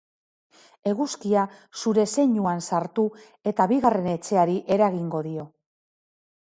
Eguzkia 0.91 1.43
zure 1.83 2.05
zeinuan 2.15 2.65
sartu 2.69 3.07
eta 3.53 3.69
bigarren 3.75 4.13
etxeari 4.17 4.61
eragingo 4.79 5.25
dio. 5.31 5.47